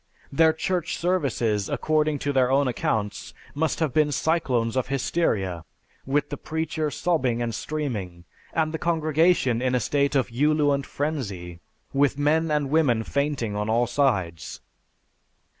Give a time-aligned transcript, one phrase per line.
[0.31, 5.63] Their church services according to their own accounts, must have been cyclones of hysteria,
[6.07, 11.59] with the preacher sobbing and streaming, and the congregation in a state of ululant frenzy,
[11.93, 14.59] with men and women fainting on all sides.